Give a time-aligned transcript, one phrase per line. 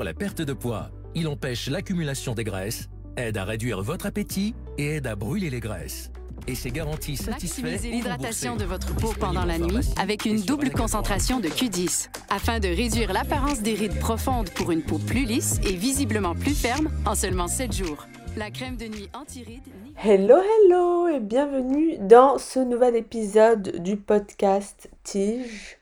[0.00, 0.88] pour la perte de poids.
[1.14, 5.60] Il empêche l'accumulation des graisses, aide à réduire votre appétit et aide à brûler les
[5.60, 6.10] graisses.
[6.46, 7.60] Et c'est garanti satisfait.
[7.60, 12.60] Maximisez l'hydratation de votre peau pendant la nuit avec une double concentration de Q10 afin
[12.60, 16.88] de réduire l'apparence des rides profondes pour une peau plus lisse et visiblement plus ferme
[17.04, 18.06] en seulement 7 jours.
[18.38, 19.68] La crème de nuit anti-rides.
[20.02, 25.76] Hello, hello et bienvenue dans ce nouvel épisode du podcast Tige.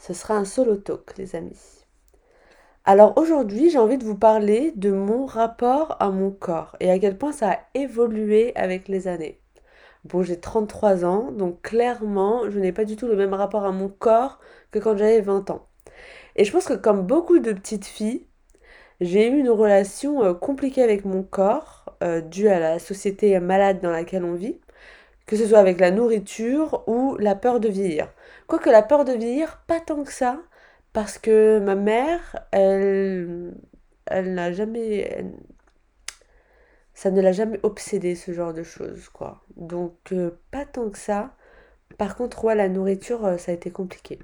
[0.00, 1.77] Ce sera un solo talk, les amis.
[2.90, 6.98] Alors aujourd'hui, j'ai envie de vous parler de mon rapport à mon corps et à
[6.98, 9.42] quel point ça a évolué avec les années.
[10.06, 13.72] Bon, j'ai 33 ans, donc clairement, je n'ai pas du tout le même rapport à
[13.72, 14.38] mon corps
[14.70, 15.66] que quand j'avais 20 ans.
[16.36, 18.24] Et je pense que comme beaucoup de petites filles,
[19.02, 23.80] j'ai eu une relation euh, compliquée avec mon corps, euh, due à la société malade
[23.82, 24.58] dans laquelle on vit,
[25.26, 28.08] que ce soit avec la nourriture ou la peur de vieillir.
[28.46, 30.40] Quoique la peur de vieillir, pas tant que ça,
[30.92, 33.54] parce que ma mère, elle,
[34.06, 35.24] elle n'a jamais,
[36.94, 39.42] ça ne l'a jamais obsédé ce genre de choses, quoi.
[39.56, 41.34] Donc euh, pas tant que ça.
[41.98, 44.18] Par contre, ouais, la nourriture, ça a été compliqué.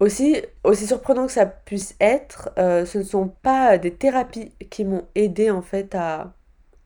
[0.00, 4.84] Aussi, aussi surprenant que ça puisse être, euh, ce ne sont pas des thérapies qui
[4.84, 6.32] m'ont aidé en fait à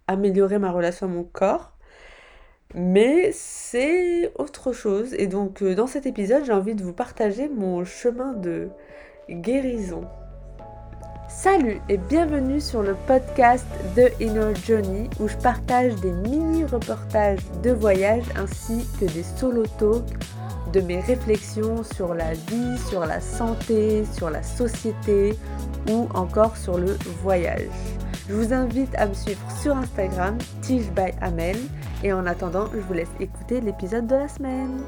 [0.09, 1.74] améliorer ma relation à mon corps,
[2.75, 5.15] mais c'est autre chose.
[5.15, 8.69] Et donc euh, dans cet épisode, j'ai envie de vous partager mon chemin de
[9.31, 10.03] guérison.
[11.29, 17.71] Salut et bienvenue sur le podcast de Inner Journey où je partage des mini-reportages de
[17.71, 20.05] voyage ainsi que des solo talks
[20.73, 25.35] de mes réflexions sur la vie, sur la santé, sur la société
[25.91, 27.69] ou encore sur le voyage.
[28.27, 31.59] Je vous invite à me suivre sur Instagram, Tige by Amel,
[32.03, 34.81] et en attendant, je vous laisse écouter l'épisode de la semaine.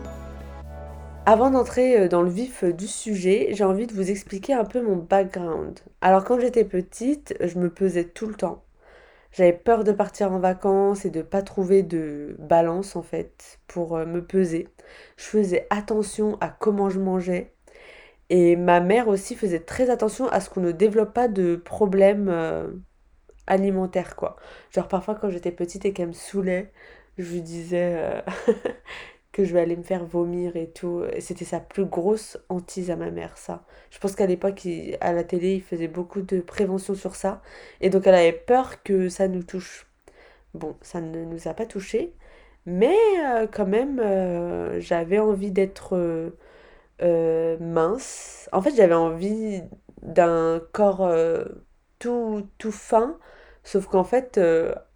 [1.27, 4.81] Avant d'entrer euh, dans le vif du sujet, j'ai envie de vous expliquer un peu
[4.81, 5.81] mon background.
[6.01, 8.65] Alors quand j'étais petite, je me pesais tout le temps.
[9.33, 13.99] J'avais peur de partir en vacances et de pas trouver de balance en fait pour
[13.99, 14.67] euh, me peser.
[15.19, 17.53] Je faisais attention à comment je mangeais.
[18.31, 22.31] Et ma mère aussi faisait très attention à ce qu'on ne développe pas de problèmes
[23.47, 24.37] alimentaires quoi.
[24.71, 26.73] Genre parfois quand j'étais petite et qu'elle me saoulait,
[27.19, 28.21] je lui disais euh,
[29.33, 31.03] que je vais aller me faire vomir et tout.
[31.21, 33.65] C'était sa plus grosse hantise à ma mère, ça.
[33.91, 34.67] Je pense qu'à l'époque,
[35.01, 37.43] à la télé, il faisait beaucoup de prévention sur ça.
[37.81, 39.87] Et donc, elle avait peur que ça nous touche.
[40.55, 42.15] Bon, ça ne nous a pas touché.
[42.67, 45.97] Mais euh, quand même, euh, j'avais envie d'être
[47.61, 48.49] mince.
[48.53, 49.63] En fait, j'avais envie
[50.03, 51.11] d'un corps
[51.99, 53.19] tout, tout fin.
[53.67, 54.41] Sauf qu'en fait,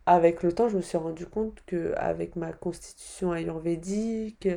[0.06, 4.48] avec le temps, je me suis rendu compte que avec ma constitution ayurvédique,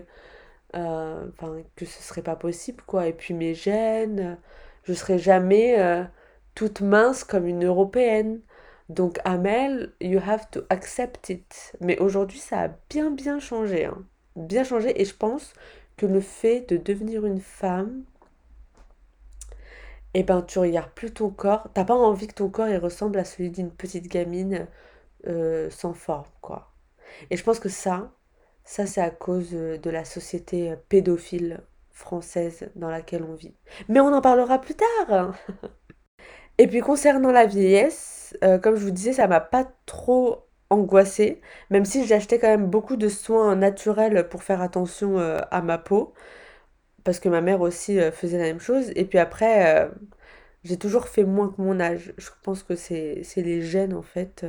[0.76, 1.28] euh,
[1.76, 3.08] que ce serait pas possible, quoi.
[3.08, 4.38] Et puis mes gènes,
[4.84, 6.04] je serais jamais euh,
[6.56, 8.42] toute mince comme une européenne.
[8.90, 11.74] Donc, Amel, you have to accept it.
[11.82, 13.86] Mais aujourd'hui, ça a bien, bien changé.
[13.86, 14.04] Hein.
[14.36, 15.00] Bien changé.
[15.00, 15.54] Et je pense
[15.96, 18.04] que le fait de devenir une femme,
[20.14, 21.70] eh ben, tu regardes plus ton corps.
[21.74, 24.68] T'as pas envie que ton corps il ressemble à celui d'une petite gamine
[25.28, 26.72] euh, sans forme, quoi.
[27.30, 28.12] Et je pense que ça,
[28.64, 33.56] ça c'est à cause euh, de la société euh, pédophile française dans laquelle on vit.
[33.90, 35.34] Mais on en parlera plus tard.
[36.58, 41.42] Et puis concernant la vieillesse, comme je vous disais, ça m'a pas trop angoissée,
[41.72, 46.14] même si j'achetais quand même beaucoup de soins naturels pour faire attention à ma peau,
[47.04, 48.92] parce que ma mère aussi faisait la même chose.
[48.96, 49.90] Et puis après,
[50.64, 52.14] j'ai toujours fait moins que mon âge.
[52.18, 54.46] Je pense que c'est les gènes en fait.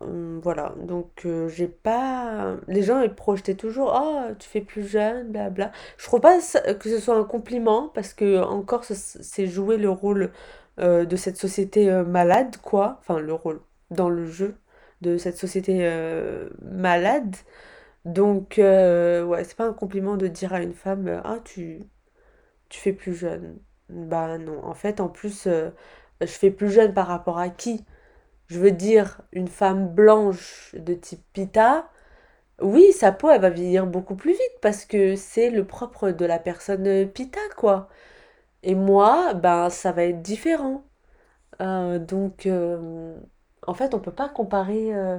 [0.00, 2.56] Hum, voilà, donc euh, j'ai pas.
[2.68, 5.72] Les gens ils projetaient toujours Oh, tu fais plus jeune, blabla.
[5.98, 10.32] Je trouve pas que ce soit un compliment parce que encore c'est jouer le rôle
[10.78, 12.96] euh, de cette société euh, malade, quoi.
[13.00, 14.54] Enfin, le rôle dans le jeu
[15.02, 15.90] de cette société
[16.62, 17.36] malade.
[18.04, 21.80] Donc, ouais, c'est pas un compliment de dire à une femme Ah, tu,
[22.68, 23.58] tu fais plus jeune.
[23.88, 27.84] Bah non, en fait, en plus, je fais plus jeune par rapport à qui?
[28.48, 31.90] je veux dire, une femme blanche de type Pita,
[32.62, 36.24] oui, sa peau, elle va vieillir beaucoup plus vite parce que c'est le propre de
[36.26, 37.88] la personne Pita, quoi.
[38.62, 40.84] Et moi, ben, ça va être différent.
[41.60, 43.16] Euh, donc, euh,
[43.66, 45.18] en fait, on peut pas comparer euh,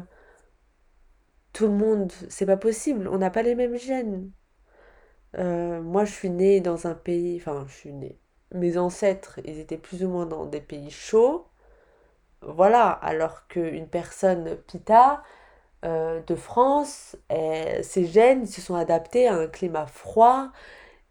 [1.53, 2.12] tout le monde.
[2.30, 3.07] C'est pas possible.
[3.07, 4.31] On n'a pas les mêmes gènes.
[5.38, 7.38] moi, je suis née dans un pays.
[7.38, 8.19] Enfin, je suis née.
[8.53, 11.48] Mes ancêtres, ils étaient plus ou moins dans des pays chauds.
[12.42, 15.24] Voilà, alors qu'une personne pita
[15.86, 17.18] euh, de France,
[17.83, 20.51] ses gènes se sont adaptés à un climat froid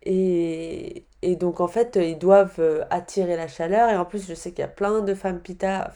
[0.03, 3.91] Et, et donc en fait, ils doivent euh, attirer la chaleur.
[3.91, 5.93] Et en plus, je sais qu'il y a plein de femmes pita,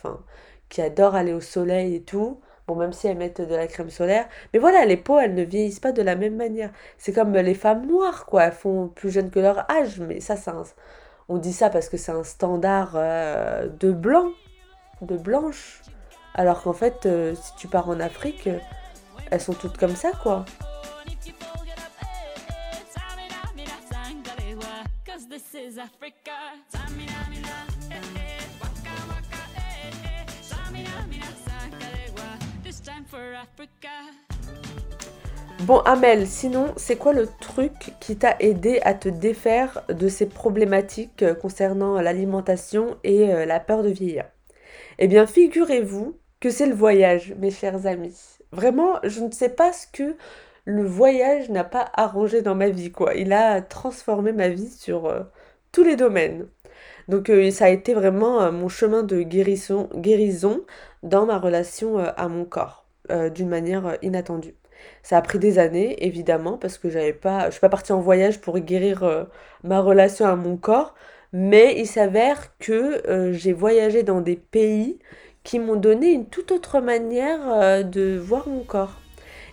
[0.69, 2.41] qui adorent aller au soleil et tout.
[2.67, 4.27] Bon, même si elles mettent de la crème solaire.
[4.53, 6.71] Mais voilà, les peaux, elles ne vieillissent pas de la même manière.
[6.97, 8.45] C'est comme les femmes noires, quoi.
[8.45, 9.99] Elles font plus jeunes que leur âge.
[9.99, 10.51] Mais ça, c'est
[11.27, 14.29] on dit ça parce que c'est un standard euh, de blanc,
[15.01, 15.81] de blanche.
[16.33, 18.49] Alors qu'en fait, euh, si tu pars en Afrique,
[19.31, 20.45] elles sont toutes comme ça, quoi.
[35.65, 40.27] Bon Amel, sinon, c'est quoi le truc qui t'a aidé à te défaire de ces
[40.27, 44.25] problématiques euh, concernant l'alimentation et euh, la peur de vieillir?
[44.99, 48.15] Eh bien, figurez-vous que c'est le voyage, mes chers amis.
[48.51, 50.15] Vraiment, je ne sais pas ce que
[50.65, 53.15] le voyage n'a pas arrangé dans ma vie, quoi.
[53.15, 55.21] Il a transformé ma vie sur euh,
[55.71, 56.47] tous les domaines.
[57.07, 60.61] Donc ça a été vraiment mon chemin de guérison, guérison
[61.03, 62.84] dans ma relation à mon corps,
[63.33, 64.55] d'une manière inattendue.
[65.03, 68.01] Ça a pris des années, évidemment, parce que j'avais pas, je suis pas partie en
[68.01, 69.23] voyage pour guérir euh,
[69.63, 70.95] ma relation à mon corps,
[71.33, 74.99] mais il s'avère que euh, j'ai voyagé dans des pays
[75.43, 78.93] qui m'ont donné une toute autre manière euh, de voir mon corps.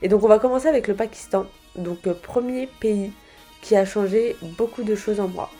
[0.00, 1.46] Et donc on va commencer avec le Pakistan,
[1.76, 3.12] donc premier pays
[3.60, 5.50] qui a changé beaucoup de choses en moi.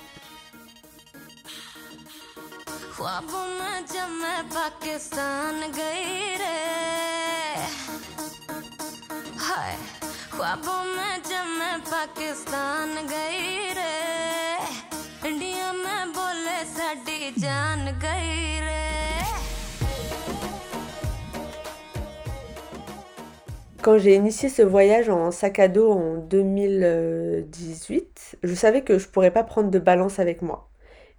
[23.83, 29.09] Quand j'ai initié ce voyage en sac à dos en 2018, je savais que je
[29.09, 30.71] pourrais pas prendre de balance avec moi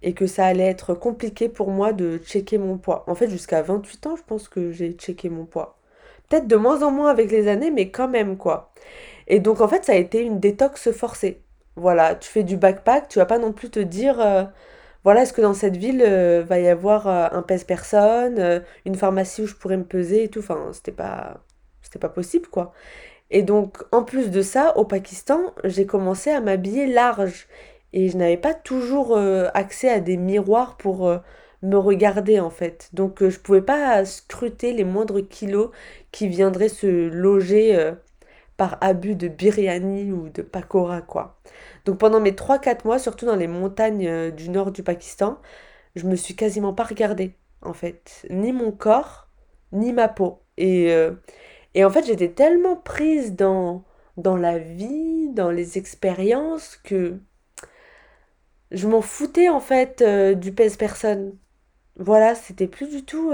[0.02, 3.04] et que ça allait être compliqué pour moi de checker mon poids.
[3.06, 5.78] En fait, jusqu'à 28 ans, je pense que j'ai checké mon poids.
[6.34, 8.72] Peut-être de moins en moins avec les années, mais quand même quoi.
[9.28, 11.40] Et donc en fait, ça a été une détox forcée.
[11.76, 14.42] Voilà, tu fais du backpack, tu vas pas non plus te dire, euh,
[15.04, 19.42] voilà, est-ce que dans cette ville euh, va y avoir euh, un pèse-personne, une pharmacie
[19.42, 20.40] où je pourrais me peser et tout.
[20.40, 21.44] Enfin, c'était pas,
[21.82, 22.72] c'était pas possible quoi.
[23.30, 27.46] Et donc en plus de ça, au Pakistan, j'ai commencé à m'habiller large
[27.92, 29.16] et je n'avais pas toujours
[29.54, 31.08] accès à des miroirs pour
[31.64, 32.90] me regarder en fait.
[32.92, 35.70] Donc je pouvais pas scruter les moindres kilos
[36.12, 37.94] qui viendraient se loger
[38.56, 41.40] par abus de biryani ou de pakora, quoi.
[41.84, 45.40] Donc pendant mes 3-4 mois, surtout dans les montagnes euh, du nord du Pakistan,
[45.96, 48.26] je me suis quasiment pas regardée, en fait.
[48.30, 49.28] Ni mon corps,
[49.72, 50.42] ni ma peau.
[50.56, 51.12] Et, euh,
[51.74, 53.84] et en fait, j'étais tellement prise dans,
[54.16, 57.18] dans la vie, dans les expériences, que
[58.70, 61.36] je m'en foutais, en fait, euh, du pèse-personne.
[61.96, 63.30] Voilà, c'était plus du tout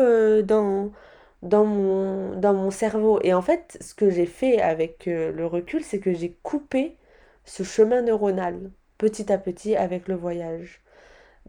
[1.64, 3.20] mon, dans mon cerveau.
[3.22, 6.96] Et en fait, ce que j'ai fait avec euh, le recul, c'est que j'ai coupé
[7.44, 10.82] ce chemin neuronal petit à petit avec le voyage.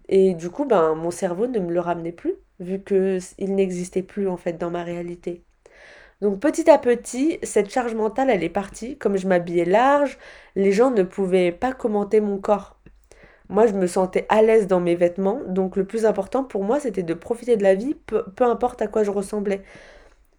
[0.10, 4.28] Et du coup, ben, mon cerveau ne me le ramenait plus, vu qu'il n'existait plus
[4.30, 5.44] en fait dans ma réalité.
[6.22, 8.98] Donc petit à petit, cette charge mentale, elle est partie.
[8.98, 10.20] Comme je m'habillais large,
[10.56, 12.78] les gens ne pouvaient pas commenter mon corps.
[13.52, 16.80] Moi, je me sentais à l'aise dans mes vêtements, donc le plus important pour moi,
[16.80, 19.62] c'était de profiter de la vie, peu, importe à quoi je ressemblais.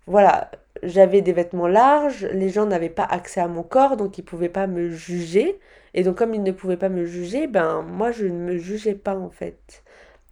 [0.07, 0.50] Voilà,
[0.83, 4.26] j'avais des vêtements larges, les gens n'avaient pas accès à mon corps, donc ils ne
[4.26, 5.61] pouvaient pas me juger.
[5.95, 8.95] Et donc comme ils ne pouvaient pas me juger, ben moi, je ne me jugeais
[8.95, 9.85] pas en fait.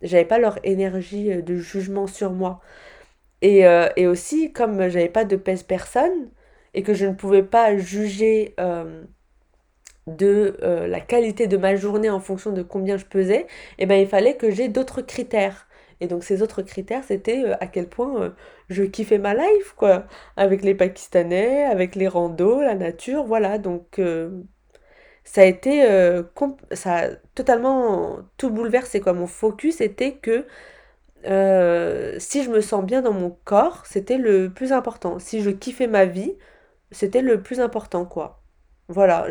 [0.03, 2.61] J'avais pas leur énergie euh, de jugement sur moi.
[3.43, 6.31] Et, euh, aussi, comme j'avais pas de pèse personne,
[6.75, 8.55] et que je ne pouvais pas juger...
[8.61, 9.05] Euh,
[10.07, 13.47] de euh, la qualité de ma journée en fonction de combien je pesais, et
[13.81, 15.67] eh ben il fallait que j'ai d'autres critères.
[16.01, 18.31] Et donc ces autres critères, c'était euh, à quel point euh,
[18.69, 20.07] je kiffais ma life, quoi.
[20.37, 23.59] Avec les Pakistanais, avec les randos, la nature, voilà.
[23.59, 24.01] Donc
[25.25, 25.83] ça a été...
[26.73, 29.13] ça a totalement tout bouleversé, quoi.
[29.13, 30.47] Mon focus était que
[32.19, 35.19] si je me sens bien dans mon corps, c'était le plus important.
[35.19, 36.37] Si je kiffais ma vie,
[36.93, 38.40] c'était le plus important, quoi.
[38.91, 39.29] Voilà,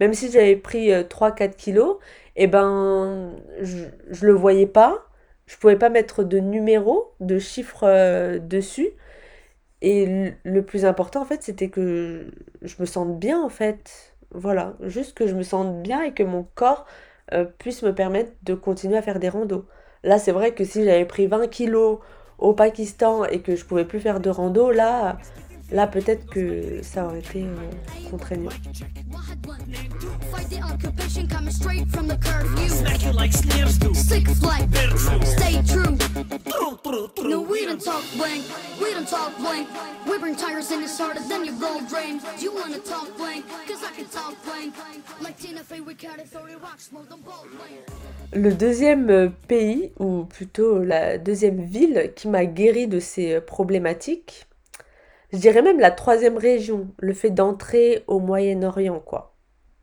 [0.00, 1.98] même si j'avais pris 3-4 euh, kilos,
[2.34, 3.32] et eh ben,
[3.62, 5.06] je, je le voyais pas.
[5.46, 8.90] Je pouvais pas mettre de numéro, de chiffres euh, dessus.
[9.80, 12.32] Et le plus important, en fait, c'était que
[12.62, 14.14] je me sente bien, en fait.
[14.32, 16.84] Voilà, juste que je me sente bien et que mon corps
[17.32, 19.66] euh, puisse me permettre de continuer à faire des randos.
[20.02, 22.00] Là, c'est vrai que si j'avais pris 20 kilos
[22.38, 25.18] au Pakistan et que je pouvais plus faire de rando, là,
[25.72, 28.50] Là, peut-être que ça aurait été euh, contraignant.
[30.48, 32.68] The occupation coming straight from the curfew.
[32.68, 33.92] Smack you like snares do.
[33.94, 34.68] Sick flight.
[35.24, 35.96] Stay true.
[37.24, 38.44] No, we don't talk blank.
[38.80, 39.68] We don't talk blank.
[40.06, 42.20] We bring tires in it's harder than your gold drain.
[42.38, 43.44] You wanna talk blank?
[43.66, 44.74] Cause I can talk blank.
[45.20, 47.80] Like Tina Fey, we carry 30 rocks, smoke them ball blank.
[48.32, 53.40] Le deuxième euh, pays, ou plutôt la deuxième ville qui m'a guéri de ces euh,
[53.40, 54.46] problématiques,
[55.36, 59.36] je dirais même la troisième région, le fait d'entrer au Moyen-Orient, quoi.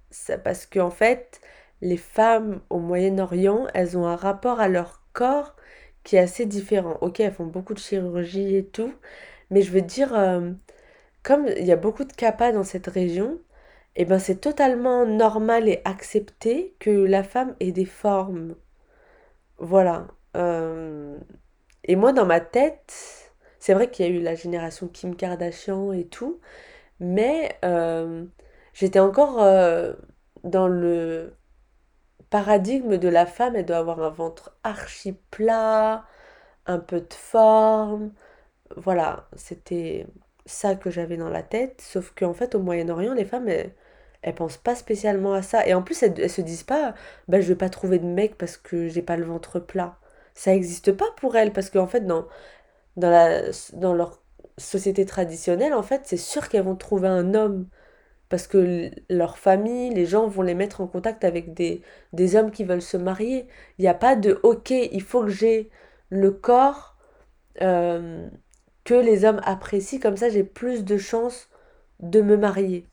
[0.10, 1.41] Ça, parce qu'en en fait,
[1.81, 5.55] les femmes au Moyen-Orient, elles ont un rapport à leur corps
[6.03, 6.98] qui est assez différent.
[7.01, 8.93] Ok, elles font beaucoup de chirurgie et tout,
[9.51, 10.51] mais je veux dire, euh,
[11.24, 13.39] comme il y a beaucoup de capas dans cette région,
[13.95, 18.55] et eh ben c'est totalement normal et accepté que la femme ait des formes.
[19.60, 20.07] Voilà.
[20.36, 21.17] Euh,
[21.83, 23.23] et moi, dans ma tête,
[23.63, 26.41] c'est vrai qu'il y a eu la génération Kim Kardashian et tout,
[27.00, 28.25] mais euh,
[28.74, 29.93] j'étais encore euh,
[30.43, 31.38] dans le
[32.29, 36.05] paradigme de la femme, elle doit avoir un ventre archi plat,
[36.65, 38.12] un peu de forme.
[38.75, 40.08] Voilà, c'était
[40.46, 43.74] ça que j'avais dans la tête, sauf qu'en fait au Moyen-Orient, les femmes, elles,
[44.24, 45.65] elles pensent pas spécialement à ça.
[45.67, 46.96] Et en plus, elles, se disent pas,
[47.29, 50.00] bah je vais pas trouver de mec parce que j'ai pas le ventre plat.
[50.34, 52.27] Ça n'existe pas pour elles, parce qu'en fait, dans
[52.97, 53.41] dans, la,
[53.73, 54.21] dans leur
[54.57, 57.67] société traditionnelle, en fait, c'est sûr qu'elles vont trouver un homme.
[58.29, 61.81] Parce que leur famille, les gens vont les mettre en contact avec des,
[62.13, 63.47] des hommes qui veulent se marier.
[63.77, 65.69] Il n'y a pas de OK, il faut que j'ai
[66.09, 66.97] le corps
[67.62, 68.29] euh,
[68.83, 71.50] que les hommes apprécient, comme ça j'ai plus de chances
[72.00, 72.88] de me marier.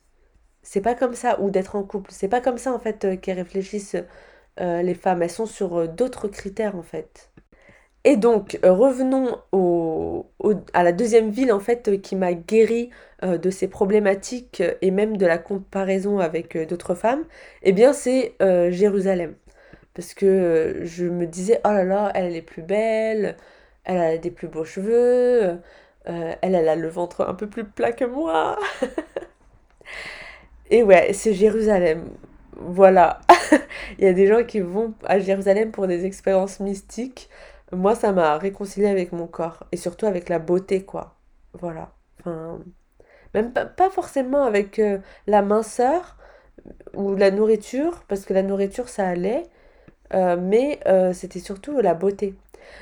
[0.62, 2.10] C'est pas comme ça, ou d'être en couple.
[2.12, 3.96] C'est pas comme ça en fait euh, qu'elles réfléchissent
[4.60, 5.22] euh, les femmes.
[5.22, 7.32] Elles sont sur d'autres critères en fait.
[8.04, 9.38] Et donc, euh, revenons
[10.72, 12.90] à la deuxième ville en fait euh, qui m'a guéri
[13.22, 17.24] euh, de ces problématiques et même de la comparaison avec d'autres femmes.
[17.62, 18.34] Eh bien, c'est
[18.70, 19.34] Jérusalem.
[19.94, 23.36] Parce que je me disais, oh là là, elle est plus belle,
[23.84, 25.58] elle a des plus beaux cheveux,
[26.06, 28.58] elle, elle a le ventre un peu plus plat que moi.
[30.70, 32.08] et ouais, c'est Jérusalem.
[32.56, 33.20] Voilà.
[33.98, 37.28] Il y a des gens qui vont à Jérusalem pour des expériences mystiques.
[37.72, 41.16] Moi, ça m'a réconcilié avec mon corps et surtout avec la beauté, quoi.
[41.54, 41.92] Voilà.
[42.20, 42.60] Enfin,
[43.34, 46.16] même pas, forcément avec euh, la minceur
[46.94, 49.44] ou la nourriture, parce que la nourriture, ça allait,
[50.14, 52.34] euh, mais euh, c'était surtout la beauté.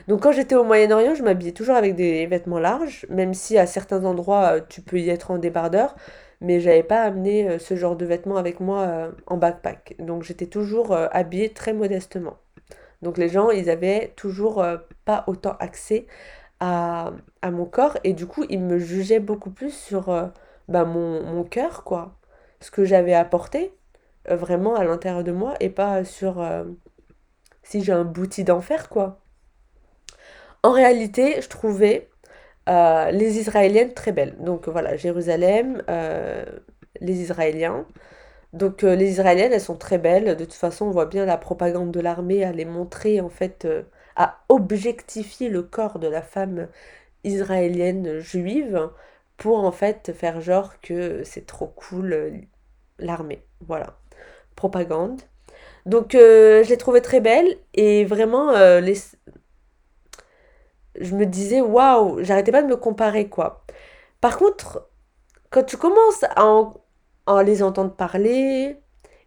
[0.09, 3.67] Donc quand j'étais au Moyen-Orient, je m'habillais toujours avec des vêtements larges, même si à
[3.67, 5.97] certains endroits, tu peux y être en débardeur,
[6.41, 9.97] mais j'avais pas amené ce genre de vêtements avec moi en backpack.
[10.01, 12.37] Donc j'étais toujours habillée très modestement.
[13.03, 16.07] Donc les gens, ils avaient toujours euh, pas autant accès
[16.61, 17.13] à,
[17.45, 20.27] mon corps et du coup, ils me jugeaient beaucoup plus sur euh,
[20.69, 22.19] bah, mon, mon cœur, quoi.
[22.61, 23.73] Ce que j'avais apporté
[24.31, 26.45] euh, vraiment à l'intérieur de moi et pas sur
[27.63, 29.21] si j'ai un bouti d'enfer, quoi.
[30.63, 32.09] En réalité, je trouvais
[32.67, 34.37] les Israéliennes très belles.
[34.41, 35.83] Donc voilà, Jérusalem,
[37.01, 37.87] les Israéliens.
[38.53, 40.37] Donc euh, les Israéliennes, elles sont très belles.
[40.37, 43.65] De toute façon, on voit bien la propagande de l'armée à les montrer, en fait,
[43.65, 43.83] euh,
[44.17, 46.69] à objectifier le corps de la femme
[47.25, 48.91] israélienne juive
[49.37, 52.31] pour en fait faire genre que c'est trop cool euh,
[52.99, 53.45] l'armée.
[53.67, 53.99] Voilà.
[54.57, 55.21] Propagande.
[55.87, 58.95] Donc je l'ai trouvée très belle et vraiment les...
[61.01, 63.65] je me disais waouh, j'arrêtais pas de me comparer quoi.
[64.21, 64.89] Par contre,
[65.51, 66.75] quand tu commences à en
[67.29, 68.79] en les entendre parler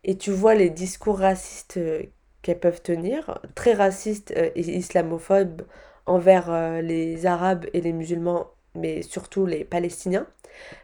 [0.03, 2.01] et tu vois les discours racistes euh,
[2.41, 5.62] qu'elles peuvent tenir, très racistes euh, et islamophobes
[6.08, 10.25] envers euh, les Arabes et les musulmans, mais surtout les Palestiniens,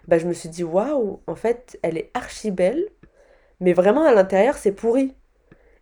[0.07, 2.87] bah, je me suis dit waouh, en fait, elle est archi belle,
[3.59, 5.15] mais vraiment à l'intérieur, c'est pourri.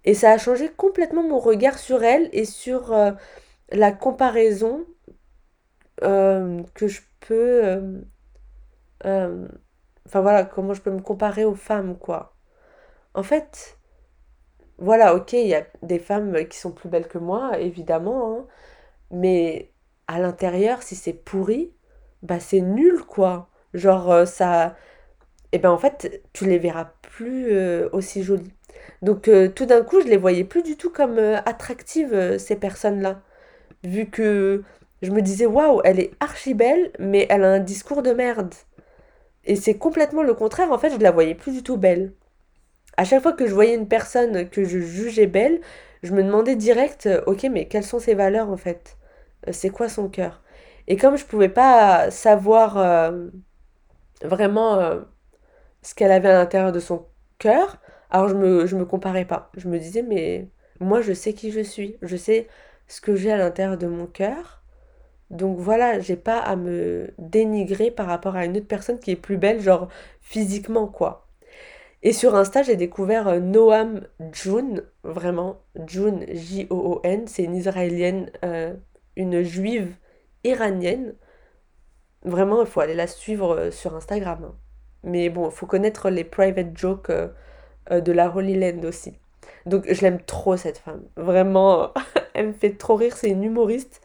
[0.05, 2.95] Et ça a changé complètement mon regard sur elle et sur
[3.71, 4.85] la comparaison
[5.99, 7.81] que je peux
[10.05, 12.35] Enfin voilà, comment je peux me comparer aux femmes, quoi.
[13.13, 13.77] En fait,
[14.77, 18.45] voilà, ok, il y a des femmes qui sont plus belles que moi, évidemment, hein,
[19.11, 19.71] mais
[20.07, 21.73] à l'intérieur, si c'est pourri,
[22.23, 23.49] bah c'est nul, quoi.
[23.73, 24.75] Genre, euh, ça...
[25.51, 28.53] Eh ben en fait, tu les verras plus euh, aussi jolies.
[29.01, 33.21] Donc euh, tout d'un coup, je les voyais plus du tout comme attractives, ces personnes-là.
[33.83, 34.63] Vu que
[35.01, 38.53] je me disais, waouh, elle est archi belle, mais elle a un discours de merde.
[39.45, 42.13] Et c'est complètement le contraire, en fait, je la voyais plus du tout belle.
[42.97, 45.61] À chaque fois que je voyais une personne que je jugeais belle,
[46.03, 48.97] je me demandais direct, euh, ok, mais quelles sont ses valeurs en fait?
[49.47, 50.43] Euh, C'est quoi son cœur?
[50.87, 53.27] Et comme je pouvais pas savoir euh,
[54.23, 55.01] vraiment
[55.81, 57.07] ce qu'elle avait à l'intérieur de son
[57.39, 57.77] cœur,
[58.11, 59.51] Alors je me, je me comparais pas.
[59.57, 60.49] Je me disais, mais
[60.79, 61.97] moi je sais qui je suis.
[62.01, 62.47] Je sais
[62.87, 64.63] ce que j'ai à l'intérieur de mon cœur.
[65.31, 69.15] Donc voilà, j'ai pas à me dénigrer par rapport à une autre personne qui est
[69.15, 69.87] plus belle, genre
[70.21, 71.25] physiquement quoi.
[72.05, 74.01] Et sur Insta, j'ai découvert euh, Noam
[74.31, 78.75] June, vraiment, June, J-O-O-N, c'est une israélienne, euh,
[79.15, 79.95] une juive
[80.43, 81.15] iranienne.
[82.23, 84.39] Vraiment, il faut aller la suivre euh, sur Instagram.
[84.43, 84.55] Hein.
[85.03, 87.11] Mais bon, il faut connaître les private jokes
[87.91, 89.13] de la Holy Land aussi.
[89.65, 91.03] Donc je l'aime trop cette femme.
[91.15, 91.91] Vraiment,
[92.35, 94.01] elle me fait trop rire, c'est une humoriste.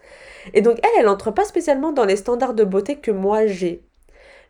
[0.54, 3.82] Et donc elle, elle entre pas spécialement dans les standards de beauté que moi j'ai.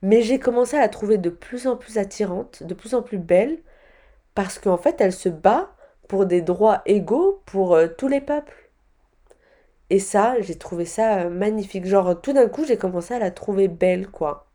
[0.02, 3.18] Mais j'ai commencé à la trouver de plus en plus attirante, de plus en plus
[3.18, 3.58] belle,
[4.34, 5.70] parce qu'en fait, elle se bat
[6.08, 8.70] pour des droits égaux pour euh, tous les peuples.
[9.90, 11.87] Et ça, j'ai trouvé ça euh, magnifique.
[11.87, 14.46] Genre, tout d'un coup, j'ai commencé à la trouver belle, quoi.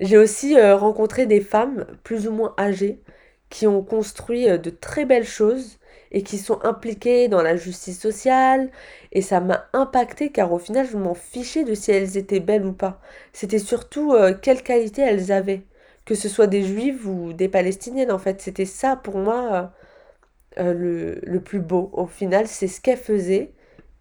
[0.00, 3.02] J'ai aussi euh, rencontré des femmes plus ou moins âgées
[3.50, 5.78] qui ont construit de très belles choses
[6.12, 8.70] et qui sont impliquées dans la justice sociale.
[9.12, 12.66] Et ça m'a impacté car au final, je m'en fichais de si elles étaient belles
[12.66, 13.00] ou pas.
[13.32, 15.62] C'était surtout euh, quelle qualité elles avaient.
[16.04, 18.40] Que ce soit des juives ou des palestiniennes, en fait.
[18.40, 19.72] C'était ça pour moi
[20.58, 21.90] euh, euh, le, le, plus beau.
[21.94, 23.52] Au final, c'est ce qu'elles faisaient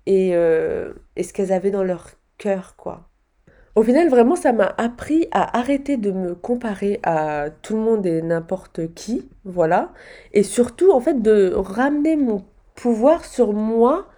[0.07, 3.08] et, et ce qu'elles avaient dans leur cœur, quoi.
[3.79, 8.05] Au final, vraiment, ça m'a appris à arrêter de me comparer à tout le monde
[8.05, 9.93] et n'importe qui, voilà.
[10.33, 12.43] Et surtout, en fait, de ramener mon
[12.75, 14.09] pouvoir sur moi,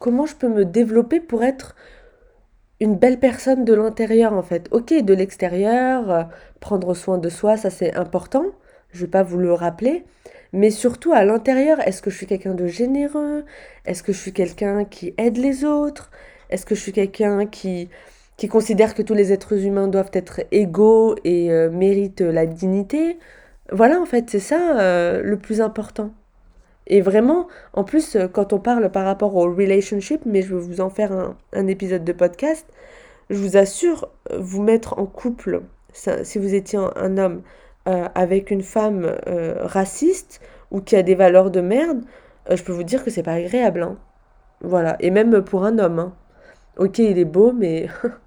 [0.00, 1.76] comment je peux me développer pour être
[2.78, 4.68] une belle personne de l'intérieur, en fait?
[4.70, 6.22] Ok, de l'extérieur, euh,
[6.60, 8.44] prendre soin de soi, ça c'est important,
[8.90, 10.04] je vais pas vous le rappeler.
[10.52, 13.46] Mais surtout à l'intérieur, est-ce que je suis quelqu'un de généreux?
[13.86, 16.10] Est-ce que je suis quelqu'un qui aide les autres?
[16.50, 17.88] Est-ce que je suis quelqu'un qui
[18.36, 23.18] qui considère que tous les êtres humains doivent être égaux et euh, méritent la dignité.
[23.72, 26.12] Voilà, en fait, c'est ça euh, le plus important.
[26.86, 30.60] Et vraiment, en plus, euh, quand on parle par rapport au relationship, mais je vais
[30.60, 31.12] vous en faire
[31.52, 32.66] un, épisode de podcast,
[33.30, 37.42] je vous assure, vous mettre en couple, si vous étiez un, homme
[37.86, 39.16] avec une femme
[39.60, 42.02] raciste ou qui a des valeurs de merde,
[42.50, 43.82] je peux vous dire que c'est pas agréable.
[43.82, 43.96] Hein.
[44.60, 45.98] Voilà, et même pour un homme.
[45.98, 46.14] Hein.
[46.76, 47.88] Ok, il est beau, mais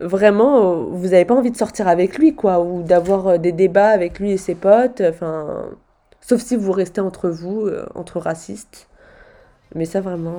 [0.00, 3.88] vraiment, vous n'avez pas envie de sortir avec lui, quoi, ou d'avoir euh, des débats
[3.88, 5.70] avec lui et ses potes, enfin,
[6.20, 8.88] sauf si vous restez entre vous, euh, entre racistes.
[9.74, 10.36] Mais ça, vraiment,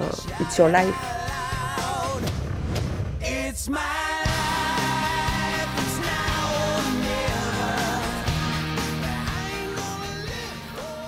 [0.00, 0.04] euh,
[0.40, 0.94] it's your life.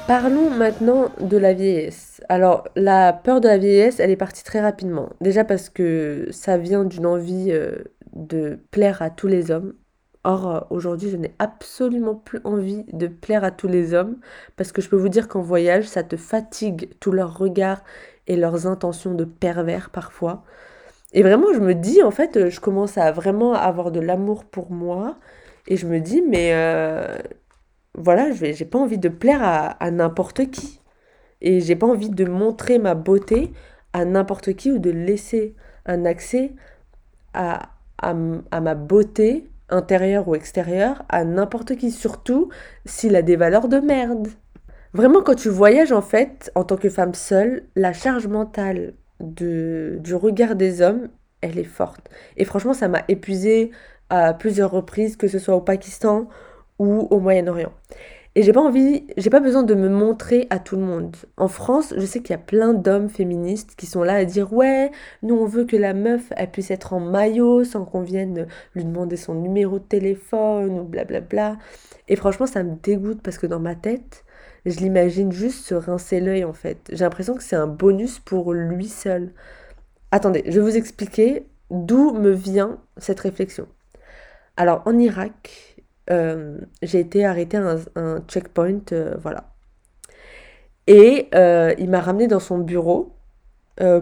[0.07, 2.04] Parlons maintenant de la vieillesse.
[2.29, 5.11] Alors, la peur de la vieillesse, elle est partie très rapidement.
[5.21, 7.77] Déjà parce que ça vient d'une envie euh,
[8.15, 9.75] de plaire à tous les hommes.
[10.25, 14.17] Or, aujourd'hui, je n'ai absolument plus envie de plaire à tous les hommes
[14.57, 17.85] parce que je peux vous dire qu'en voyage, ça te fatigue tous leurs regards
[18.27, 20.45] et leurs intentions de pervers parfois.
[21.13, 24.71] Et vraiment, je me dis, en fait, je commence à vraiment avoir de l'amour pour
[24.73, 25.19] moi.
[25.69, 27.17] Et je me dis, mais euh,
[27.95, 30.81] voilà, je j'ai pas envie de plaire à, n'importe qui.
[31.45, 33.53] Et j'ai pas envie de montrer ma beauté
[33.93, 35.55] à n'importe qui ou de laisser
[35.85, 36.53] un accès
[37.35, 37.71] à,
[38.03, 42.49] ma beauté intérieure ou extérieure à n'importe qui, surtout
[42.87, 44.29] s'il a des valeurs de merde.
[44.95, 50.15] Vraiment, quand tu voyages, en fait, en tant que femme seule, la charge mentale du
[50.15, 51.09] regard des hommes,
[51.43, 52.09] elle est forte.
[52.39, 53.71] Et franchement, ça m'a épuisée
[54.09, 56.27] à plusieurs reprises, que ce soit au Pakistan
[56.79, 57.73] ou au Moyen-Orient.
[58.37, 61.17] Et j'ai pas envie, j'ai pas besoin de me montrer à tout le monde.
[61.37, 64.53] En France, je sais qu'il y a plein d'hommes féministes qui sont là à dire
[64.53, 64.91] ouais,
[65.23, 68.85] nous on veut que la meuf elle puisse être en maillot sans qu'on vienne lui
[68.85, 71.59] demander son numéro de téléphone ou blablabla.
[72.09, 74.25] Et franchement, ça me dégoûte parce que dans ma tête,
[74.67, 76.79] je l'imagine juste se rincer l'œil en fait.
[76.91, 79.33] J'ai l'impression que c'est un bonus pour lui seul.
[80.11, 83.69] Attendez, je vais vous expliquer d'où me vient cette réflexion.
[84.57, 85.74] Alors en Irak,
[86.11, 89.55] euh, j'ai été arrêtée à un, checkpoint, euh, voilà.
[90.87, 93.11] Et euh, il m'a ramené dans son bureau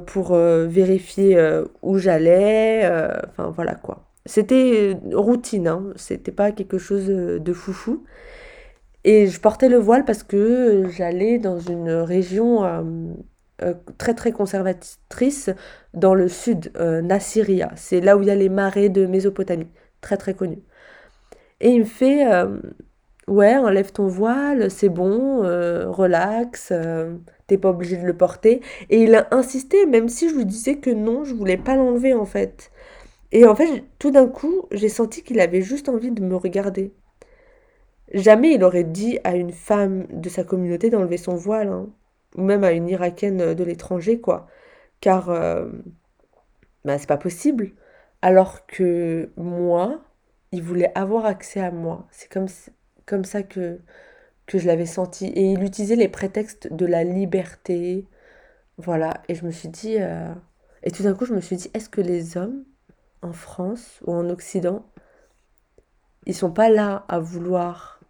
[0.07, 1.38] pour vérifier
[1.81, 2.87] où j'allais,
[3.31, 4.05] enfin voilà quoi.
[4.27, 8.05] C'était routine, hein, c'était pas quelque chose de foufou.
[9.05, 13.15] Et je portais le voile parce que j'allais dans une région
[13.97, 15.49] très très conservatrice
[15.95, 17.73] dans le sud, Nasiriyah.
[17.77, 19.69] C'est là où il y a les marais de Mésopotamie,
[20.03, 20.59] très très connu.
[21.62, 22.59] Et il me fait euh,
[23.29, 28.61] Ouais, enlève ton voile, c'est bon, euh, relax, euh, t'es pas obligé de le porter.
[28.90, 32.14] Et il a insisté, même si je lui disais que non, je voulais pas l'enlever
[32.14, 32.72] en fait.
[33.33, 36.92] Et en fait, tout d'un coup, j'ai senti qu'il avait juste envie de me regarder.
[38.14, 41.88] jamais il aurait dit à une femme de sa communauté d'enlever son voile, hein.
[42.37, 44.48] ou même à une Irakienne de l'étranger, quoi.
[45.01, 45.31] Car
[46.85, 47.72] bah, c'est pas possible.
[48.22, 50.01] Alors que moi,
[50.53, 52.07] il voulait avoir accès à moi.
[52.11, 52.49] C'est comme,
[53.25, 53.81] ça que,
[54.53, 55.27] je l'avais senti.
[55.27, 58.07] Et il utilisait les prétextes de la liberté.
[58.79, 59.23] Voilà.
[59.29, 59.97] Et je me suis dit.
[59.99, 60.33] Euh,
[60.83, 62.65] et tout d'un coup, je me suis dit, est-ce que les hommes
[63.23, 64.85] en France ou en Occident,
[66.27, 68.01] ils sont pas là à vouloir.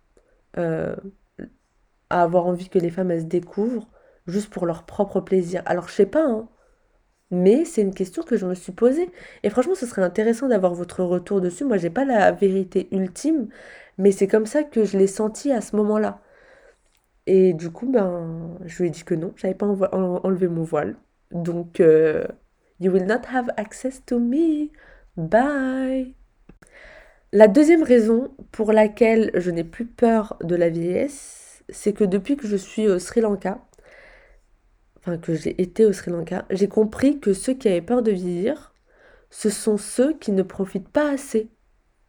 [0.58, 0.96] Euh,
[2.10, 3.88] à avoir envie que les femmes se découvrent
[4.26, 5.62] juste pour leur propre plaisir?
[5.66, 6.48] Alors je sais pas, hein,
[7.32, 9.10] mais c'est une question que je me suis posée.
[9.42, 11.64] Et franchement, ce serait intéressant d'avoir votre retour dessus.
[11.64, 13.48] Moi, j'ai pas la vérité ultime,
[13.98, 16.20] mais c'est comme ça que je l'ai senti à ce moment-là.
[17.26, 20.96] Et du coup, ben, je lui ai dit que non, j'avais pas enlevé mon voile.
[21.32, 22.24] Donc, euh,
[22.80, 24.70] you will not have access to me.
[25.16, 26.14] Bye.
[27.32, 32.36] La deuxième raison pour laquelle je n'ai plus peur de la vieillesse, c'est que depuis
[32.36, 33.58] que je suis au Sri Lanka,
[35.02, 38.12] enfin que j'ai été au Sri Lanka, j'ai compris que ceux qui avaient peur de
[38.12, 38.72] vieillir,
[39.30, 41.50] ce sont ceux qui ne profitent pas assez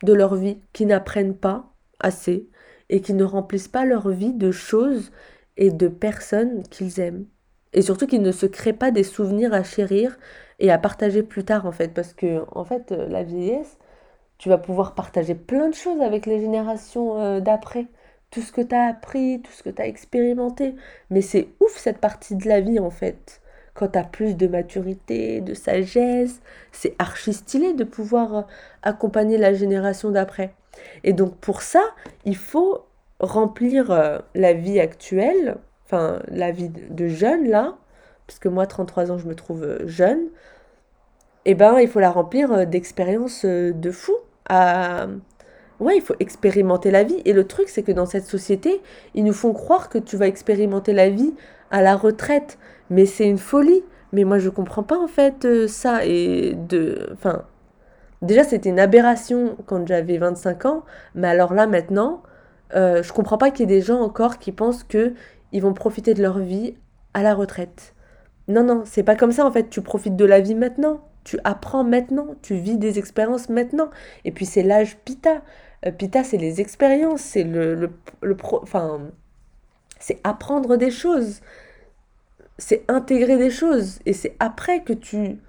[0.04, 2.50] de leur vie, qui n'apprennent pas assez
[2.90, 5.12] et qui ne remplissent pas leur vie de choses
[5.58, 7.26] et de personnes qu'ils aiment.
[7.74, 10.18] Et surtout qu'ils ne se créent pas des souvenirs à chérir
[10.60, 11.90] et à partager plus tard en fait.
[11.94, 13.80] Parce que en fait, euh, la vieillesse,
[14.38, 17.88] tu vas pouvoir partager plein de choses avec les générations euh, d'après
[18.34, 20.74] tout ce que tu as appris, tout ce que tu as expérimenté.
[21.12, 23.42] Mais c'est ouf cette partie de la vie en fait.
[23.76, 26.42] Quand tu as plus de maturité, de sagesse,
[26.72, 28.42] c'est archi stylé de pouvoir euh,
[28.82, 30.56] accompagner la génération d'après.
[31.04, 31.84] Et donc pour ça,
[32.26, 32.86] il faut
[33.20, 37.78] remplir euh, la vie actuelle, enfin la vie de jeune là,
[38.26, 40.22] puisque moi 33 ans je me trouve euh, jeune,
[41.46, 44.14] et eh ben il faut la remplir d'expériences de fou
[44.48, 45.08] à
[45.84, 47.22] ouais, il faut expérimenter la vie.
[47.26, 48.82] Et le truc, c'est que dans cette société,
[49.14, 51.34] ils nous font croire que tu vas expérimenter la vie
[51.72, 52.58] à la retraite.
[52.90, 53.84] Mais c'est une folie.
[54.12, 56.06] Mais moi, je comprends pas en fait euh, ça.
[56.06, 57.10] Et de.
[57.14, 57.44] Enfin.
[58.22, 60.84] Déjà, c'était une aberration quand j'avais 25 ans.
[61.14, 62.24] Mais alors là, maintenant,
[62.76, 65.14] euh, je comprends pas qu'il y ait des gens encore qui pensent que
[65.52, 66.76] ils vont profiter de leur vie
[67.14, 67.94] à la retraite.
[68.48, 69.70] Non, non, c'est pas comme ça en fait.
[69.70, 71.02] Tu profites de la vie maintenant.
[71.24, 73.90] Tu apprends maintenant, tu vis des expériences maintenant.
[74.26, 75.42] Et puis c'est l'âge Pita.
[75.86, 77.76] Euh, Pita, c'est les expériences, c'est le,
[78.22, 79.02] le, pro, enfin,
[80.00, 81.42] c'est apprendre des choses,
[82.58, 84.00] c'est intégrer des choses.
[84.06, 85.40] Et c'est après que tu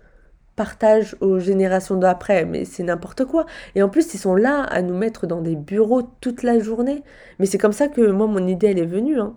[0.56, 3.46] partages aux générations d'après, mais c'est n'importe quoi.
[3.74, 7.02] Et en plus, ils sont là à nous mettre dans des bureaux toute la journée.
[7.38, 9.18] Mais c'est comme ça que moi, mon idée, elle est venue.
[9.20, 9.34] Hein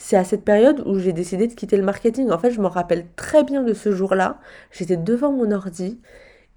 [0.00, 2.30] c'est à cette période où j'ai décidé de quitter le marketing.
[2.30, 4.40] En fait, je me rappelle très bien de ce jour-là.
[4.72, 6.00] J'étais devant mon ordi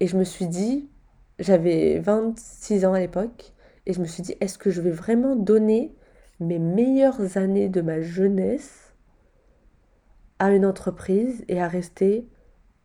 [0.00, 0.88] et je me suis dit,
[1.38, 3.52] j'avais 26 ans à l'époque,
[3.86, 5.94] et je me suis dit, est-ce que je vais vraiment donner
[6.40, 8.94] mes meilleures années de ma jeunesse
[10.38, 12.28] à une entreprise et à rester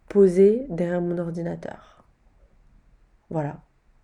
[0.08, 2.06] posée derrière mon ordinateur?
[3.30, 3.62] Voilà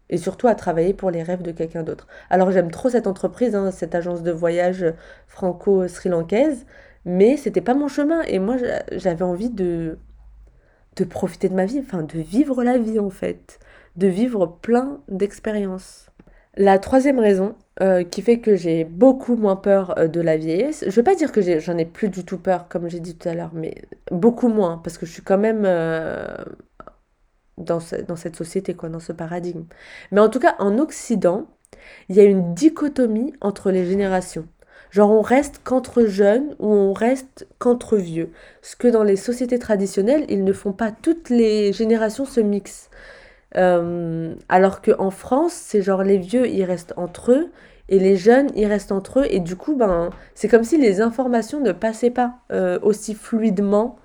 [0.10, 2.08] et surtout à travailler pour les rêves de quelqu'un d'autre.
[2.30, 4.86] Alors j'aime trop cette entreprise, hein, cette agence de voyage
[5.28, 6.66] franco-sri-lankaise,
[7.06, 8.58] mais c'était pas mon chemin et moi
[8.92, 9.98] j'avais envie de
[10.96, 13.60] de profiter de ma vie, enfin de vivre la vie en fait,
[13.98, 16.10] de vivre plein d'expériences.
[16.58, 20.86] La troisième raison euh, qui fait que j'ai beaucoup moins peur euh, de la vieillesse,
[20.88, 23.28] je vais pas dire que j'en ai, plus du tout peur comme j'ai dit tout
[23.28, 23.76] à l'heure, mais
[24.12, 26.26] beaucoup moins parce que je suis quand même euh,
[27.58, 29.66] dans, cette société, quoi, dans ce paradigme.
[30.12, 31.48] Mais en tout cas, en Occident,
[32.10, 34.48] il y a une dichotomie entre les générations.
[34.92, 38.32] Genre, on reste qu'entre jeunes ou on reste qu'entre vieux.
[38.62, 40.92] Ce que dans les sociétés traditionnelles, ils ne font pas.
[40.92, 42.90] Toutes les générations se mixent.
[43.58, 47.52] Euh, alors qu'en France, c'est genre les vieux, ils restent entre eux
[47.90, 49.28] et les jeunes, ils restent entre eux.
[49.30, 53.98] Et du coup, ben, c'est comme si les informations ne passaient pas euh, aussi fluidement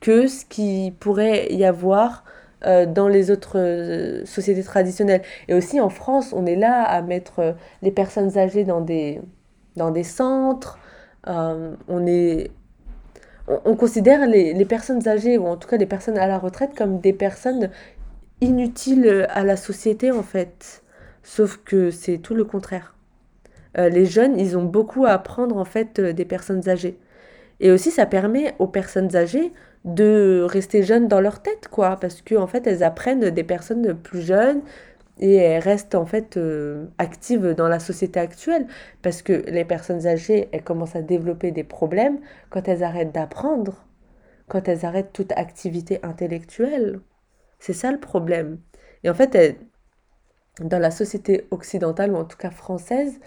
[0.00, 2.24] que ce qui pourrait y avoir
[2.66, 5.22] euh, dans les autres euh, sociétés traditionnelles.
[5.48, 9.20] Et aussi en France, on est là à mettre les personnes âgées dans des,
[9.76, 10.78] dans des centres.
[11.26, 12.50] on, est,
[13.48, 16.76] on, considère les, les, personnes âgées, ou en tout cas les personnes à la retraite,
[16.76, 17.70] comme des personnes
[18.40, 20.82] inutiles à la société en fait.
[21.22, 22.94] Sauf que c'est tout le contraire.
[23.76, 26.98] les jeunes, ils ont beaucoup à apprendre en fait des personnes âgées.
[27.60, 29.52] Et aussi, ça permet aux personnes âgées
[29.84, 33.94] de rester jeunes dans leur tête, quoi, parce qu'en en fait, elles apprennent des personnes
[33.94, 34.62] plus jeunes
[35.20, 38.66] et elles restent en fait euh, actives dans la société actuelle,
[39.02, 42.18] parce que les personnes âgées, elles commencent à développer des problèmes
[42.50, 43.84] quand elles arrêtent d'apprendre,
[44.48, 47.00] quand elles arrêtent toute activité intellectuelle.
[47.60, 48.58] C'est ça le problème.
[49.04, 49.58] Et en fait,
[50.60, 53.20] dans la société occidentale, ou en tout cas française,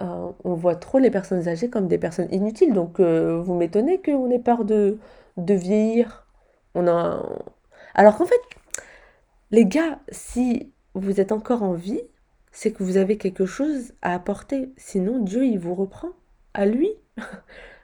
[0.00, 2.74] euh, on voit trop les personnes âgées comme des personnes inutiles.
[2.74, 4.98] Donc, euh, vous m'étonnez qu'on ait peur de,
[5.36, 6.26] de vieillir.
[6.74, 7.24] On a...
[7.94, 8.40] Alors qu'en fait,
[9.50, 12.02] les gars, si vous êtes encore en vie,
[12.52, 14.72] c'est que vous avez quelque chose à apporter.
[14.76, 16.10] Sinon, Dieu, il vous reprend
[16.54, 16.90] à lui.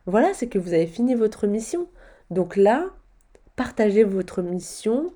[0.07, 1.89] voilà, c'est que vous avez fini votre mission.
[2.31, 2.87] Donc là,
[3.57, 5.13] partagez votre mission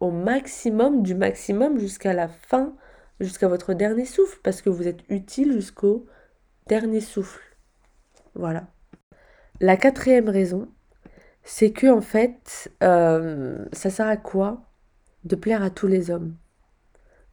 [0.00, 2.74] au maximum du maximum jusqu'à la fin,
[3.20, 6.06] jusqu'à votre dernier souffle, parce que vous êtes utile jusqu'au
[6.66, 7.42] dernier souffle.
[8.34, 8.66] Voilà.
[9.60, 10.68] La quatrième raison,
[11.42, 14.62] c'est que en fait, euh, ça sert à quoi
[15.24, 16.34] De plaire à tous les hommes?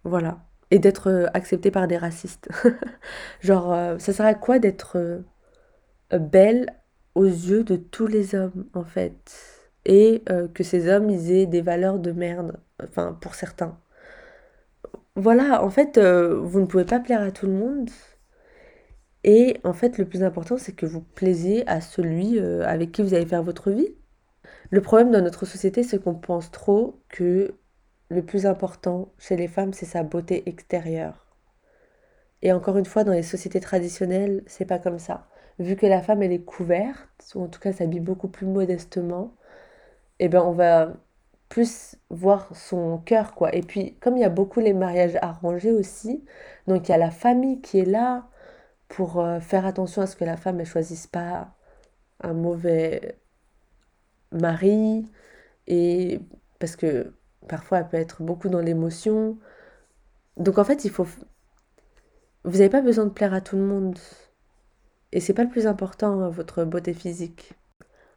[0.04, 0.40] Voilà.
[0.70, 2.50] Et d'être euh, accepté par des racistes.
[3.40, 5.22] Genre, euh, ça sert à quoi d'être
[6.12, 6.74] belle
[7.16, 9.57] aux yeux de tous les hommes, en fait?
[9.88, 10.24] Et
[10.54, 13.80] que ces hommes, ils aient des valeurs de merde, enfin, pour certains.
[15.16, 17.90] Voilà, en fait, vous ne pouvez pas plaire à tout le monde,
[19.24, 23.02] et en fait, le plus important, c'est que vous plaisiez à celui euh, avec qui
[23.02, 23.94] vous allez faire votre vie.
[24.70, 27.54] Le problème dans notre société, c'est qu'on pense trop que
[28.10, 31.26] le plus important chez les femmes, c'est sa beauté extérieure.
[32.42, 35.28] Et encore une fois, dans les sociétés traditionnelles, c'est pas comme ça.
[35.60, 39.36] Vu que la femme, elle est couverte, ou en tout cas s'habille beaucoup plus modestement,
[40.20, 40.94] eh ben on va
[41.50, 43.56] plus voir son cœur, quoi.
[43.56, 46.24] Et puis, comme il y a beaucoup les mariages arrangés aussi,
[46.68, 48.28] donc il y a la famille qui est là,
[48.88, 51.50] pour euh, faire attention à ce que la femme ne choisisse pas
[52.22, 53.18] un mauvais
[54.32, 55.06] mari
[55.68, 56.20] et
[56.60, 57.14] parce que
[57.48, 59.38] parfois elle peut être beaucoup dans l'émotion.
[60.38, 61.08] Donc en fait, il faut
[62.44, 63.98] vous n'avez pas besoin de plaire à tout le monde.
[65.12, 67.54] Et c'est pas le plus important hein, votre beauté physique.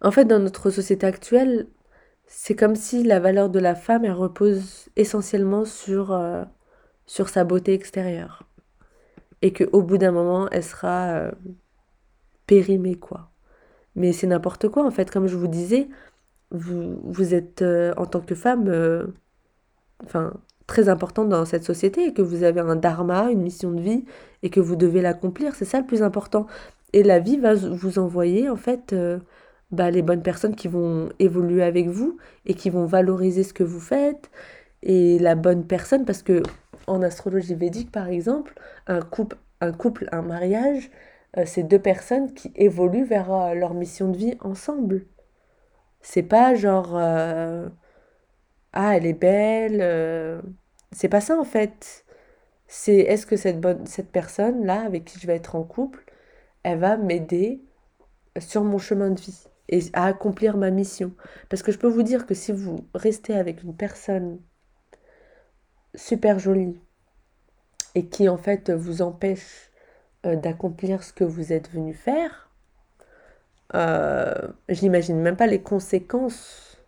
[0.02, 1.66] En fait, dans notre société actuelle,
[2.32, 6.44] c'est comme si la valeur de la femme elle repose essentiellement sur euh,
[7.06, 8.44] sur sa beauté extérieure
[9.42, 11.32] et qu'au bout d'un moment, elle sera euh,
[12.46, 13.30] périmée, quoi.
[13.96, 15.88] Mais c'est n'importe quoi, en fait, comme je vous disais,
[16.52, 18.70] vous, vous êtes, euh, en tant que femme,
[20.04, 20.34] enfin,
[20.66, 24.04] très importante dans cette société, et que vous avez un dharma, une mission de vie,
[24.42, 26.46] et que vous devez l'accomplir, c'est ça le plus important.
[26.92, 28.94] Et la vie va vous envoyer, en fait,
[29.72, 33.64] bah, les bonnes personnes qui vont évoluer avec vous, et qui vont valoriser ce que
[33.64, 34.30] vous faites,
[34.82, 36.42] et la bonne personne, parce que
[36.86, 38.54] en astrologie védique, par exemple,
[38.86, 40.90] un couple, un, couple, un mariage,
[41.36, 45.06] euh, c'est deux personnes qui évoluent vers euh, leur mission de vie ensemble.
[46.02, 47.68] C'est pas genre euh,
[48.72, 50.42] ah elle est belle,
[50.92, 52.04] c'est pas ça en fait.
[52.68, 56.04] C'est est-ce que cette bonne cette personne là avec qui je vais être en couple,
[56.62, 57.62] elle va m'aider
[58.38, 59.49] sur mon chemin de vie?
[59.92, 61.12] À accomplir ma mission.
[61.48, 64.38] Parce que je peux vous dire que si vous restez avec une personne
[65.94, 66.78] super jolie
[67.94, 69.70] et qui en fait vous empêche
[70.26, 72.50] euh, d'accomplir ce que vous êtes venu faire,
[73.74, 74.34] euh,
[74.68, 76.78] je n'imagine même pas les conséquences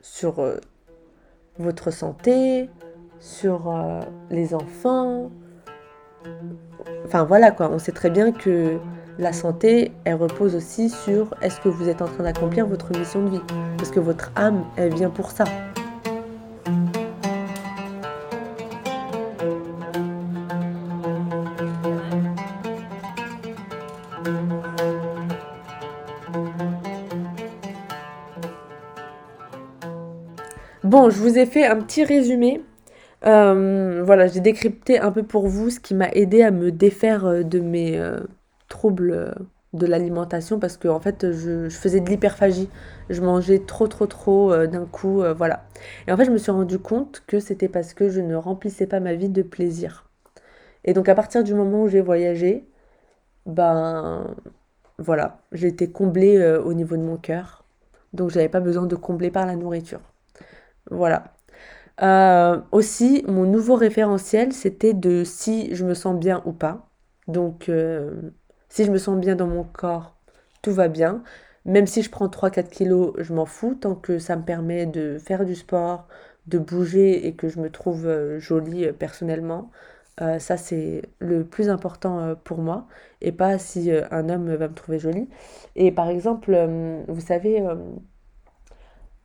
[0.00, 0.56] sur euh,
[1.58, 2.70] votre santé,
[3.20, 3.72] sur
[4.30, 5.30] les enfants.
[7.04, 8.80] Enfin voilà quoi, on sait très bien que
[9.18, 13.24] la santé, elle repose aussi sur est-ce que vous êtes en train d'accomplir votre mission
[13.24, 13.42] de vie?
[13.76, 15.44] Parce que votre âme, elle vient pour ça.
[30.84, 32.60] Bon, je vous ai fait un petit résumé.
[33.24, 37.24] Euh, voilà, j'ai décrypté un peu pour vous ce qui m'a aidé à me défaire
[37.24, 38.20] euh, de mes euh,
[38.72, 39.34] troubles
[39.72, 42.68] de l'alimentation parce que en fait je, faisais de l'hyperphagie.
[43.10, 45.64] Je mangeais trop trop trop d'un coup, voilà.
[46.06, 48.86] Et en fait je me suis rendu compte que c'était parce que je ne remplissais
[48.86, 50.10] pas ma vie de plaisir.
[50.84, 52.66] Et donc à partir du moment où j'ai voyagé,
[53.46, 54.26] ben
[54.98, 57.64] voilà, j'ai été comblée au niveau de mon cœur.
[58.12, 60.00] Donc j'avais pas besoin de combler par la nourriture.
[60.90, 61.24] Voilà.
[62.02, 66.88] Euh, aussi, mon nouveau référentiel, c'était de si je me sens bien ou pas.
[67.28, 68.30] Donc, euh,
[68.72, 70.16] si je me sens bien dans mon corps,
[70.62, 71.22] tout va bien.
[71.64, 75.18] Même si je prends 3-4 kilos, je m'en fous, tant que ça me permet de
[75.18, 76.08] faire du sport,
[76.46, 79.70] de bouger et que je me trouve euh, jolie personnellement.
[80.38, 82.86] ça, c'est le plus important pour moi.
[83.20, 85.28] Et pas si un homme va me trouver jolie.
[85.76, 86.56] Et par exemple,
[87.08, 87.62] vous savez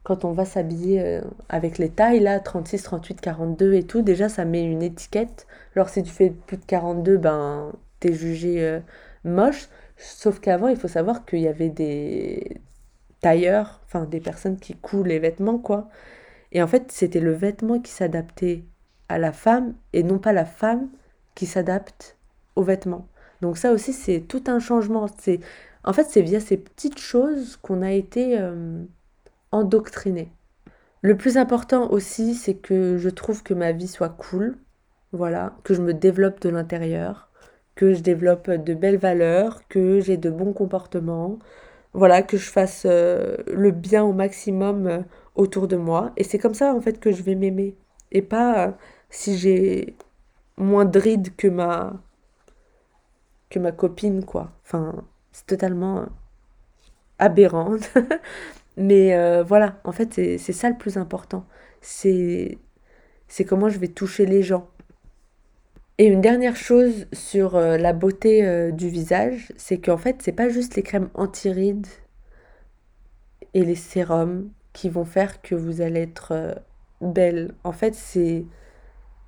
[0.08, 4.30] quand on va s'habiller euh, avec les tailles, là, 36, 38, 42 et tout, déjà
[4.30, 5.48] ça met une étiquette.
[5.76, 8.80] Alors si tu fais plus de 42, ben t'es jugé euh,
[9.28, 9.70] moche.
[9.98, 12.62] Sauf qu'avant, il faut savoir qu'il y avait des
[13.22, 15.90] tailleurs, enfin des personnes qui coulent les vêtements, quoi.
[16.52, 18.64] Et en fait, c'était le vêtement qui s'adaptait
[19.10, 20.90] à la femme et non pas la femme
[21.36, 22.18] qui s'adapte
[22.56, 23.08] aux vêtements.
[23.42, 25.08] Donc ça aussi, c'est tout un changement.
[25.20, 25.40] C'est,
[25.84, 28.84] en fait, c'est via ces petites choses qu'on a été euh,
[29.52, 30.32] endoctriné.
[31.02, 34.58] Le plus important aussi, c'est que je trouve que ma vie soit cool,
[35.12, 37.27] voilà, que je me développe de l'intérieur,
[37.78, 41.40] que je développe de belles valeurs, que j'ai de bons comportements,
[41.94, 45.02] voilà, que je fasse euh, le bien au maximum euh,
[45.36, 46.12] autour de moi.
[46.18, 47.76] Et c'est comme ça, en fait, que je vais m'aimer.
[48.12, 48.72] Et pas euh,
[49.10, 49.96] si j'ai
[50.58, 51.94] moins de rides que ma,
[53.50, 54.52] que ma copine, quoi.
[54.64, 54.94] Enfin,
[55.32, 56.06] c'est totalement
[57.20, 57.78] aberrant.
[58.78, 61.46] Mais voilà, en fait, c'est ça le plus important.
[61.82, 62.60] C'est
[63.48, 64.70] comment je vais toucher les gens.
[66.00, 70.32] Et une dernière chose sur euh, la beauté euh, du visage, c'est qu'en fait, c'est
[70.32, 71.88] pas juste les crèmes anti-rides
[73.56, 76.54] et les sérums qui vont faire que vous allez être euh,
[77.02, 77.56] belle.
[77.64, 78.46] En fait, c'est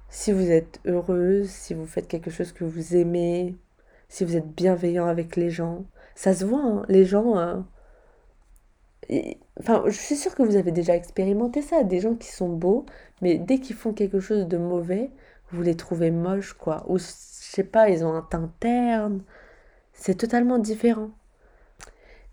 [0.09, 3.55] si vous êtes heureuse, si vous faites quelque chose que vous aimez,
[4.07, 5.85] si vous êtes bienveillant avec les gens.
[6.15, 7.63] Ça se voit, hein, les gens.
[9.59, 12.85] Enfin, je suis sûre que vous avez déjà expérimenté ça, des gens qui sont beaux,
[13.21, 15.09] mais dès qu'ils font quelque chose de mauvais,
[15.51, 16.85] vous les trouvez moches, quoi.
[16.87, 19.23] Ou, je sais pas, ils ont un teint terne.
[19.93, 21.11] C'est totalement différent.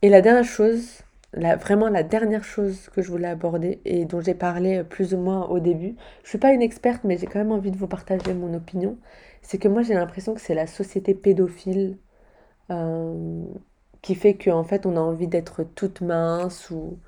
[0.02, 1.02] Et la dernière chose,
[1.32, 5.18] la, vraiment la dernière chose que je voulais aborder et dont j'ai parlé plus ou
[5.18, 7.86] moins au début, je suis pas une experte, mais j'ai quand même envie de vous
[7.86, 8.98] partager mon opinion,
[9.42, 11.98] c'est que moi j'ai l'impression que c'est la société pédophile
[12.70, 13.44] euh,
[14.02, 16.98] qui fait qu'en fait on a envie d'être toute mince ou,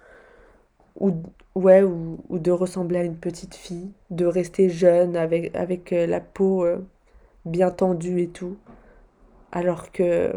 [0.99, 1.23] ou,
[1.55, 6.21] ouais, ou, de ressembler à une petite fille, de rester jeune avec, avec euh, la
[6.21, 6.79] peau euh,
[7.45, 8.57] bien tendue et tout.
[9.53, 10.33] Alors que...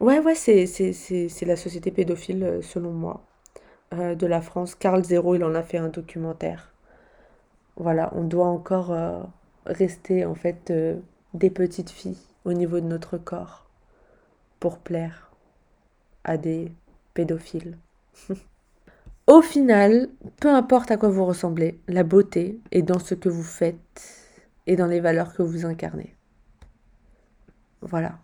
[0.00, 3.22] Ouais, ouais, c'est, c'est, la société pédophile, euh, selon moi,
[3.92, 4.74] de la France.
[4.74, 6.74] Carl Zero, il en a fait un documentaire.
[7.76, 8.92] Voilà, on doit encore
[9.64, 10.72] rester, en fait,
[11.34, 13.66] des petites filles au niveau de notre corps
[14.60, 15.30] pour plaire
[16.24, 16.72] à des
[17.14, 17.78] pédophiles.
[19.26, 20.08] Au final,
[20.40, 23.76] peu importe à quoi vous ressemblez, la beauté est dans ce que vous faites
[24.68, 26.14] et dans les valeurs que vous incarnez.
[27.82, 28.18] Voilà.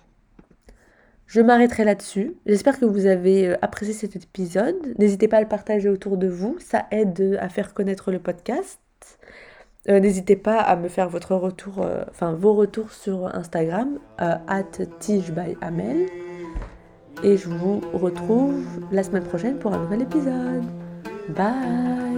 [1.27, 2.35] Je m'arrêterai là-dessus.
[2.47, 4.77] J'espère que vous avez euh, apprécié cet épisode.
[4.99, 6.57] N'hésitez pas à le partager autour de vous.
[6.61, 8.79] Ça aide à faire connaître le podcast.
[9.89, 14.79] Euh, n'hésitez pas à me faire votre retour, euh, enfin vos retours sur Instagram, at.
[17.25, 20.82] Et je vous retrouve la semaine prochaine pour un nouvel épisode.
[21.35, 22.12] Bye